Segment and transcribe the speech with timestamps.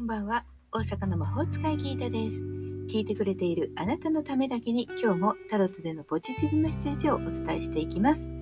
[0.00, 0.46] んばんは。
[0.72, 2.42] 大阪の魔法使いギータです。
[2.88, 8.34] 聞いてくれているあなたのためだけに今日もタロットでのポジティブメッセージをお伝えしていきます。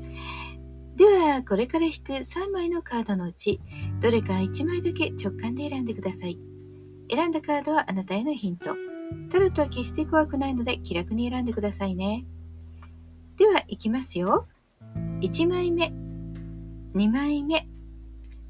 [0.95, 3.61] ではこれから引く3枚のカードのうち
[4.01, 6.39] どれか1枚だけ直感で選んでください。
[7.11, 8.77] 選んだカードはあなたへのヒント。
[9.33, 12.25] タロットは決して怖くないので気楽に選んでくださいね。
[13.37, 14.47] では行きますよ。
[15.23, 15.93] 1枚目
[16.95, 17.66] 2枚目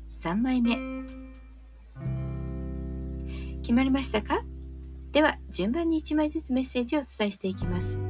[0.07, 1.18] 3枚目。
[3.69, 4.41] 決まりましたか？
[5.13, 8.01] では順番に1枚ずつメッセージをお伝えしていきます。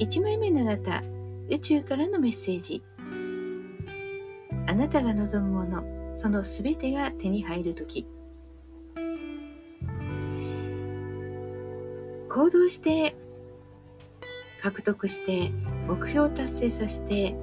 [0.00, 1.04] 1枚目のあなた
[1.48, 2.82] 宇宙からのメッセージ。
[4.66, 5.84] あなたが望むもの
[6.16, 8.08] その全てが手に入る時。
[12.28, 13.14] 行動して
[14.60, 15.52] 獲得して
[15.86, 17.36] 目標を達成させて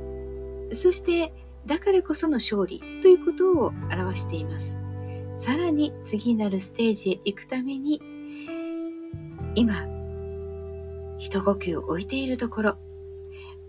[0.74, 1.32] そして
[1.66, 4.82] だからこその勝利ということを表しています。
[5.36, 8.02] さらに次なるステージへ行くために
[9.56, 9.86] 今
[11.18, 12.78] 一呼吸置いているところ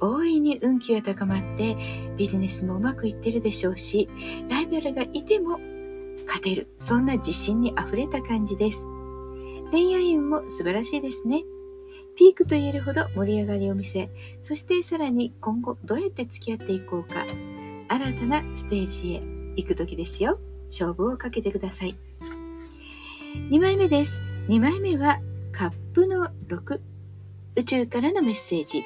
[0.01, 1.77] 大いに運気が高まって
[2.17, 4.09] ビジネスもうまくいってるでしょうし
[4.49, 5.59] ライバルがいても
[6.27, 8.89] 勝てるそんな自信にあふれた感じです。
[9.71, 11.45] 恋愛運も素晴らしいですね。
[12.17, 17.27] ピークと言えるほど盛り上がりを見せそしてさらに今後どうやって付き合っていこうか
[17.89, 19.23] 新たなステージへ
[19.57, 20.39] 行く時ですよ。
[20.67, 21.97] 勝負をかけてください。
[23.51, 24.23] 2枚目です。
[24.49, 25.21] 2枚目は
[25.53, 26.81] カップの6。
[27.57, 28.85] 宇宙からのメッセージ。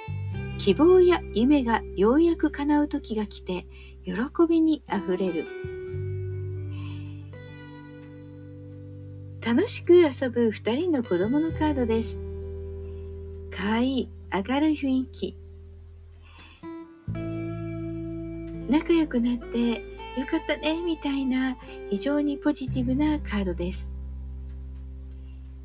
[0.59, 3.67] 希望や夢がようやく叶う時が来て、
[4.05, 4.15] 喜
[4.49, 5.47] びにあふれる。
[9.45, 12.23] 楽しく遊ぶ2人の子供のカードです。
[13.51, 15.37] かわいい、明るい雰囲気。
[18.69, 19.83] 仲良くなって
[20.17, 21.57] よかったね、みたいな
[21.91, 23.97] 非常にポジティブなカードです。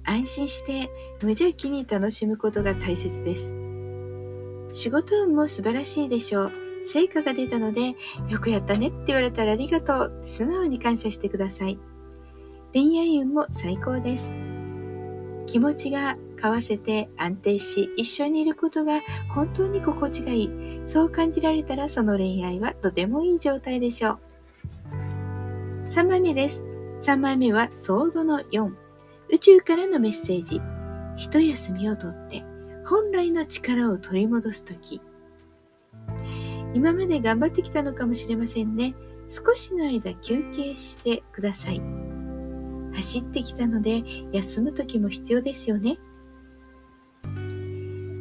[0.03, 0.89] 安心して
[1.21, 3.55] 無邪気に楽しむことが大切です。
[4.73, 6.51] 仕事運も素晴らしいでしょう。
[6.85, 7.95] 成果が出たので、
[8.29, 10.23] よくやったねって言われたらありがとう。
[10.25, 11.79] 素直に感謝してください。
[12.73, 14.35] 恋愛運も最高です。
[15.47, 20.51] 気持ちが交わせて安定し、一緒にいることが本当に心地がいい。
[20.85, 24.19] そう感じられたらその恋愛はとてもいい状態でしょう。
[25.87, 26.65] 3枚目です。
[26.99, 28.73] 3枚目はソードの4。
[29.29, 30.59] 宇宙からのメッセージ。
[31.15, 32.43] 一休みをとって
[32.85, 34.99] 本来の力を取り戻すとき。
[36.73, 38.95] 今まで頑張ってきたのかもしれませんね。
[39.27, 41.79] 少しの間休憩してください。
[42.95, 45.99] 走ってきたので休む時も必要ですよね。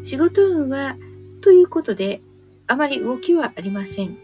[0.03, 0.99] 仕事運は
[1.41, 2.21] ということで
[2.67, 4.19] あまり動きはありません。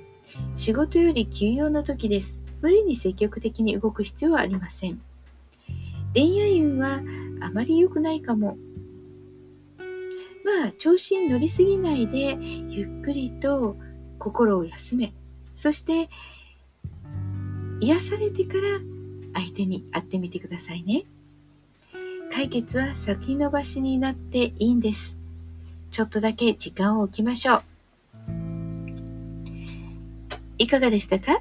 [0.56, 2.42] 仕事より休養の時です。
[2.60, 5.00] 無理に積極的に動く必要はありません。
[6.14, 7.00] 恋愛運は
[7.40, 8.56] あまり良くないかも。
[10.44, 12.36] まあ、調子に乗りすぎないで、
[12.68, 13.76] ゆっくりと
[14.18, 15.12] 心を休め、
[15.54, 16.08] そして、
[17.80, 18.80] 癒されてから
[19.34, 21.04] 相手に会ってみてくださいね。
[22.32, 25.18] 解決は先延ばしになっていいんです。
[25.90, 27.62] ちょっとだけ時間を置きましょう。
[30.58, 31.40] いかがでしたか？